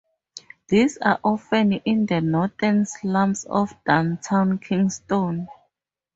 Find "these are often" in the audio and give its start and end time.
0.67-1.73